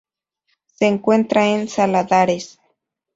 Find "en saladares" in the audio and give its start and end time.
1.45-2.59